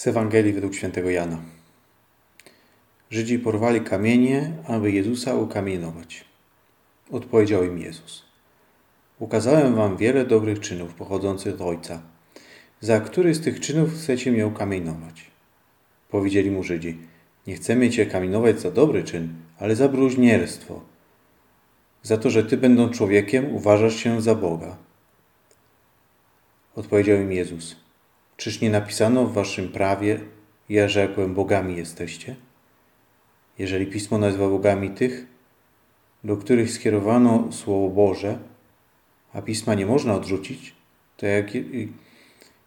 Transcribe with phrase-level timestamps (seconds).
[0.00, 1.38] Z Ewangelii według świętego Jana.
[3.10, 6.24] Żydzi porwali kamienie, aby Jezusa ukamienować.
[7.10, 8.24] Odpowiedział im Jezus.
[9.18, 12.02] Ukazałem wam wiele dobrych czynów pochodzących od Ojca.
[12.80, 15.30] Za który z tych czynów chcecie mnie ukamienować?
[16.08, 16.98] Powiedzieli mu Żydzi.
[17.46, 20.80] Nie chcemy cię kamienować za dobry czyn, ale za bluźnierstwo.
[22.02, 24.76] Za to, że ty będąc człowiekiem uważasz się za Boga.
[26.76, 27.89] Odpowiedział im Jezus.
[28.40, 30.20] Czyż nie napisano w waszym prawie,
[30.68, 32.36] ja rzekłem, bogami jesteście?
[33.58, 35.26] Jeżeli pismo nazywa bogami tych,
[36.24, 38.38] do których skierowano Słowo Boże,
[39.32, 40.74] a pisma nie można odrzucić,
[41.16, 41.46] to jak,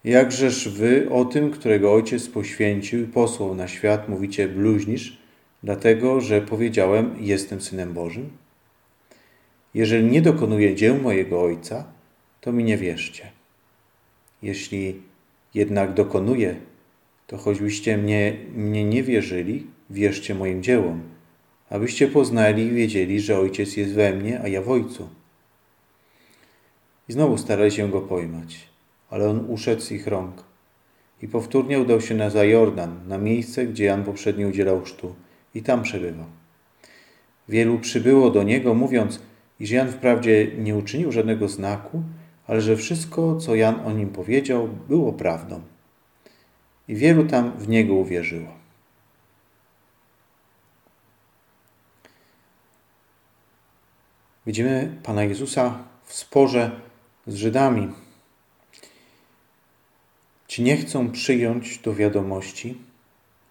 [0.04, 5.17] jakżeż wy o tym, którego Ojciec poświęcił i posłał na świat, mówicie bluźnisz,
[5.64, 8.30] dlatego, że powiedziałem, jestem Synem Bożym?
[9.73, 11.86] Jeżeli nie dokonuję dzieł mojego Ojca,
[12.42, 13.31] to mi nie wierzcie.
[14.42, 15.12] Jeśli
[15.54, 16.56] jednak dokonuję,
[17.28, 21.02] to choćbyście mnie, mnie nie wierzyli, wierzcie moim dziełom,
[21.70, 25.10] abyście poznali i wiedzieli, że Ojciec jest we mnie, a ja w Ojcu.
[27.10, 28.68] I znowu starali się go pojmać,
[29.10, 30.44] ale on uszedł z ich rąk
[31.22, 35.16] i powtórnie udał się na Zajordan, na miejsce, gdzie Jan poprzednio udzielał chrztu
[35.56, 36.26] i tam przebywał.
[37.50, 39.20] Wielu przybyło do niego, mówiąc,
[39.60, 42.04] iż Jan wprawdzie nie uczynił żadnego znaku,
[42.47, 45.61] ale że wszystko, co Jan o nim powiedział, było prawdą.
[46.88, 48.63] I wielu tam w niego uwierzyło.
[54.45, 56.71] Widzimy Pana Jezusa w sporze
[57.27, 57.89] z Żydami.
[60.47, 62.77] Ci nie chcą przyjąć do wiadomości,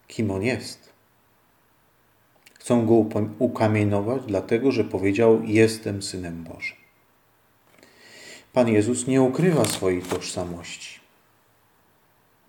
[0.09, 0.93] kim On jest.
[2.55, 3.05] Chcą Go
[3.39, 6.82] ukamienować, dlatego że powiedział: Jestem Synem Bożym.
[8.53, 11.01] Pan Jezus nie ukrywa swojej tożsamości.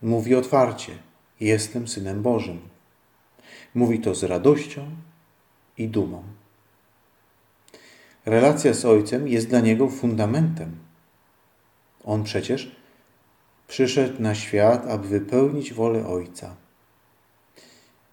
[0.02, 0.98] Mówi otwarcie:
[1.40, 2.60] Jestem synem Bożym.
[3.76, 4.90] Mówi to z radością
[5.78, 6.24] i dumą.
[8.26, 10.76] Relacja z Ojcem jest dla niego fundamentem.
[12.04, 12.76] On przecież
[13.68, 16.56] przyszedł na świat, aby wypełnić wolę Ojca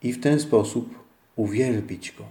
[0.02, 1.04] i w ten sposób
[1.36, 2.24] uwielbić Go.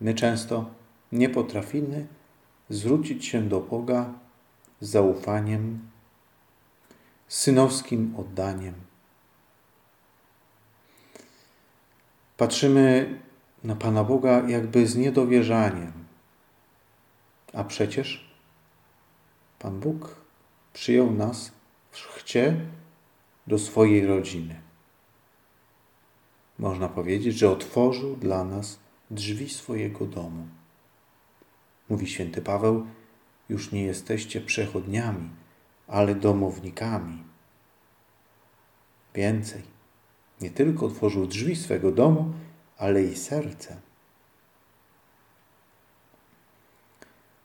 [0.00, 0.70] My często
[1.12, 2.06] nie potrafimy
[2.72, 4.14] zwrócić się do Boga
[4.80, 5.88] z zaufaniem,
[7.28, 8.74] synowskim oddaniem.
[12.36, 13.18] Patrzymy
[13.64, 15.92] na Pana Boga jakby z niedowierzaniem,
[17.52, 18.30] a przecież
[19.58, 20.16] Pan Bóg
[20.72, 21.52] przyjął nas
[21.90, 22.60] w chcie
[23.46, 24.60] do swojej rodziny.
[26.58, 28.78] Można powiedzieć, że otworzył dla nas
[29.10, 30.46] drzwi swojego domu.
[31.92, 32.86] Mówi święty Paweł,
[33.48, 35.30] już nie jesteście przechodniami,
[35.88, 37.24] ale domownikami.
[39.14, 39.62] Więcej,
[40.40, 42.32] nie tylko otworzył drzwi swego domu,
[42.78, 43.80] ale i serce.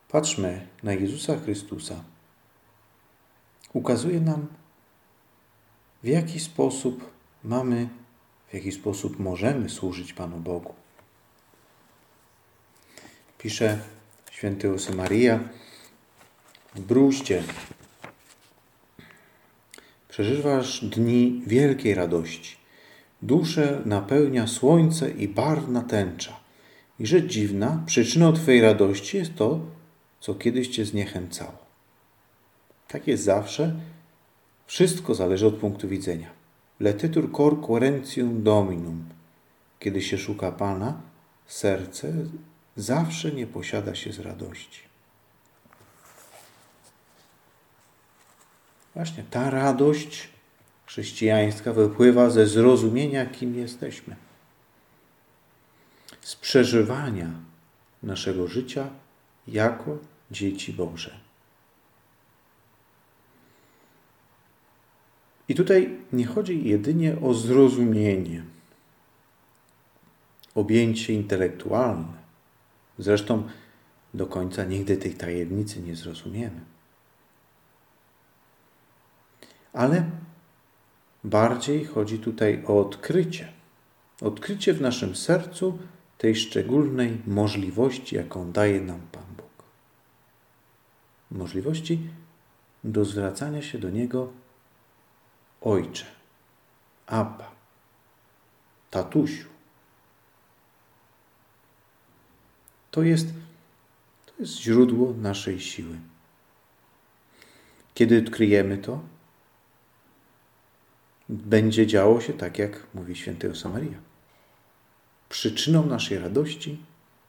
[0.09, 2.03] Patrzmy na Jezusa Chrystusa.
[3.73, 4.47] Ukazuje nam,
[6.03, 7.11] w jaki sposób
[7.43, 7.89] mamy,
[8.49, 10.73] w jaki sposób możemy służyć Panu Bogu.
[13.37, 13.96] Pisze
[14.37, 15.39] święty Jose Maria,
[16.75, 17.43] Bruście,
[20.09, 22.55] przeżywasz dni wielkiej radości.
[23.21, 26.39] Duszę napełnia słońce i barwna tęcza.
[26.99, 29.59] I rzecz dziwna, przyczyną Twojej radości jest to,
[30.19, 31.57] co kiedyś Cię zniechęcało.
[32.87, 33.75] Tak jest zawsze.
[34.67, 36.29] Wszystko zależy od punktu widzenia.
[36.79, 39.05] Letitur cor querentium dominum.
[39.79, 41.01] Kiedy się szuka Pana,
[41.47, 42.13] serce
[42.77, 44.81] zawsze nie posiada się z radości.
[48.95, 50.29] Właśnie ta radość
[50.85, 54.15] chrześcijańska wypływa ze zrozumienia, kim jesteśmy,
[56.21, 57.31] z przeżywania
[58.03, 58.89] naszego życia
[59.47, 59.97] jako
[60.31, 61.19] dzieci Boże.
[65.49, 68.43] I tutaj nie chodzi jedynie o zrozumienie,
[70.55, 72.26] objęcie intelektualne,
[72.99, 73.47] Zresztą
[74.13, 76.61] do końca nigdy tej tajemnicy nie zrozumiemy.
[79.73, 80.05] Ale
[81.23, 83.53] bardziej chodzi tutaj o odkrycie.
[84.21, 85.79] Odkrycie w naszym sercu
[86.17, 89.63] tej szczególnej możliwości, jaką daje nam Pan Bóg.
[91.31, 91.99] Możliwości
[92.83, 94.29] do zwracania się do Niego
[95.61, 96.05] Ojcze,
[97.07, 97.51] Abba,
[98.91, 99.56] Tatusiu.
[102.97, 103.27] To jest,
[104.25, 105.99] to jest źródło naszej siły.
[107.93, 108.99] Kiedy odkryjemy to,
[111.29, 113.97] będzie działo się tak, jak mówi święty Samaria.
[115.29, 116.77] Przyczyną naszej radości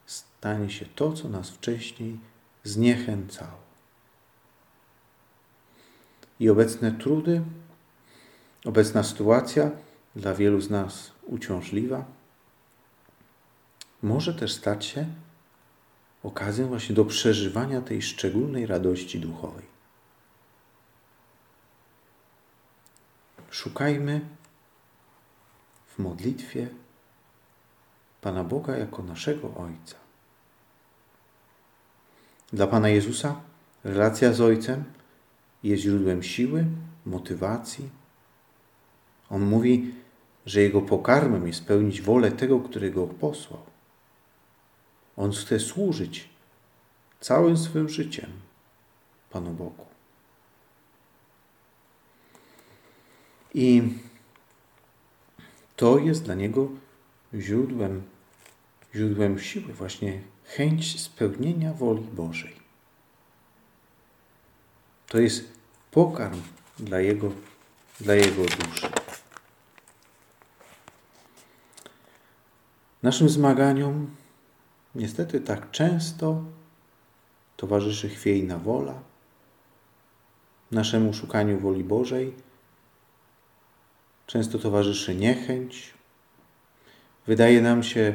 [0.06, 2.18] stanie się to, co nas wcześniej
[2.64, 3.60] zniechęcało.
[6.40, 7.42] I obecne trudy,
[8.64, 9.70] obecna sytuacja
[10.16, 12.04] dla wielu z nas uciążliwa,
[14.02, 15.06] może też stać się
[16.28, 19.64] okazją właśnie do przeżywania tej szczególnej radości duchowej.
[23.50, 24.20] Szukajmy
[25.86, 26.69] w modlitwie
[28.20, 29.96] Pana Boga jako naszego Ojca.
[32.52, 33.40] Dla Pana Jezusa
[33.84, 34.84] relacja z Ojcem
[35.62, 36.64] jest źródłem siły,
[37.06, 37.90] motywacji.
[39.30, 39.94] On mówi,
[40.46, 43.77] że Jego pokarmem jest spełnić wolę tego, który Go posłał.
[45.18, 46.28] On chce służyć
[47.20, 48.30] całym swym życiem
[49.30, 49.86] Panu Bogu.
[53.54, 53.82] I
[55.76, 56.68] to jest dla niego
[57.34, 58.02] źródłem,
[58.94, 62.56] źródłem siły, właśnie chęć spełnienia woli Bożej.
[65.06, 65.52] To jest
[65.90, 66.40] pokarm
[66.78, 67.32] dla jego,
[68.00, 68.88] dla jego duszy.
[73.02, 74.16] Naszym zmaganiom
[74.94, 76.43] niestety tak często
[77.56, 78.94] towarzyszy chwiejna wola.
[80.70, 82.35] Naszemu szukaniu woli Bożej
[84.29, 85.94] często towarzyszy niechęć.
[87.26, 88.14] Wydaje nam się,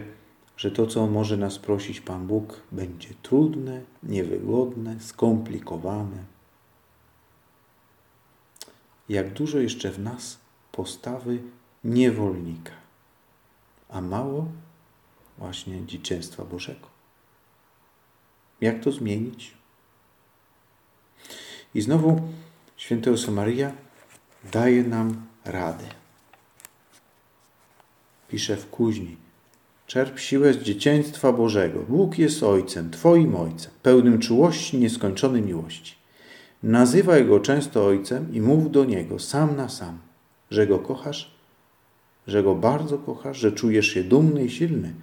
[0.58, 6.24] że to, co może nas prosić Pan Bóg, będzie trudne, niewygodne, skomplikowane.
[9.10, 10.40] Jak dużo jeszcze w nas
[10.72, 11.40] postawy
[11.84, 12.72] niewolnika,
[13.90, 14.48] a mało
[15.38, 16.88] właśnie dzieciństwa Bożego.
[18.62, 19.54] Jak to zmienić?
[21.76, 22.22] I znowu
[22.78, 23.72] święty Maria
[24.52, 25.86] daje nam radę.
[28.28, 29.18] Pisze w kuźni.
[29.88, 31.80] Czerp siłę z dzieciństwa Bożego.
[31.90, 35.96] Bóg jest Ojcem, Twoim Ojcem, pełnym czułości, nieskończonej miłości.
[36.64, 39.98] Nazywaj Go często Ojcem i mów do Niego sam na sam,
[40.52, 41.36] że Go kochasz,
[42.28, 44.94] że Go bardzo kochasz, że czujesz się dumny i silny,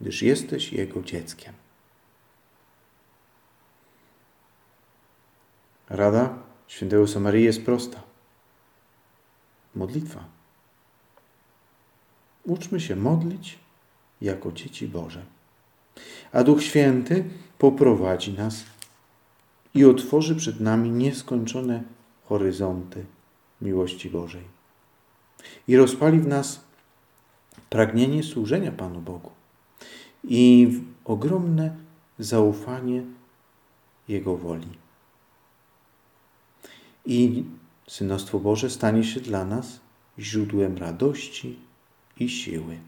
[0.00, 1.54] gdyż jesteś Jego dzieckiem.
[5.88, 8.02] Rada świętego Samarii jest prosta.
[9.74, 10.24] Modlitwa.
[12.44, 13.58] Uczmy się modlić
[14.20, 15.22] jako dzieci Boże.
[16.32, 17.24] A Duch Święty
[17.58, 18.64] poprowadzi nas
[19.74, 21.82] i otworzy przed nami nieskończone
[22.24, 23.04] horyzonty
[23.60, 24.44] miłości Bożej.
[25.68, 26.60] I rozpali w nas
[27.70, 29.39] pragnienie służenia Panu Bogu
[30.24, 30.68] i
[31.04, 31.76] ogromne
[32.18, 33.02] zaufanie
[34.08, 34.68] Jego woli.
[37.06, 37.44] I
[37.88, 39.80] Synostwo Boże stanie się dla nas
[40.18, 41.58] źródłem radości
[42.18, 42.78] i siły.